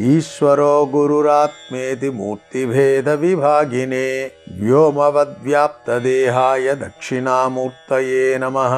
[0.00, 8.74] ईश्वरो गुरुरात्मेति मूर्तिभेदविभागिने व्योमवद्व्याप्तदेहाय दक्षिणामूर्तये नमः।